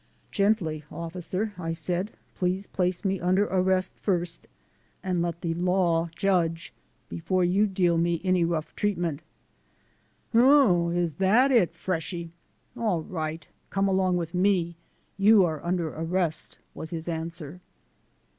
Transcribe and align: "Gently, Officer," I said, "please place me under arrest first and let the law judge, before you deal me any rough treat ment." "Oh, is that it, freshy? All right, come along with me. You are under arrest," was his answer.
"Gently, 0.31 0.83
Officer," 0.91 1.53
I 1.59 1.73
said, 1.73 2.09
"please 2.33 2.65
place 2.65 3.05
me 3.05 3.19
under 3.19 3.45
arrest 3.45 3.93
first 3.99 4.47
and 5.03 5.21
let 5.21 5.41
the 5.41 5.53
law 5.53 6.09
judge, 6.15 6.73
before 7.07 7.43
you 7.43 7.67
deal 7.67 7.99
me 7.99 8.19
any 8.23 8.43
rough 8.43 8.75
treat 8.75 8.97
ment." 8.97 9.21
"Oh, 10.33 10.89
is 10.89 11.11
that 11.21 11.51
it, 11.51 11.75
freshy? 11.75 12.31
All 12.75 13.03
right, 13.03 13.47
come 13.69 13.87
along 13.87 14.17
with 14.17 14.33
me. 14.33 14.75
You 15.19 15.45
are 15.45 15.63
under 15.63 15.89
arrest," 15.93 16.57
was 16.73 16.89
his 16.89 17.07
answer. 17.07 17.61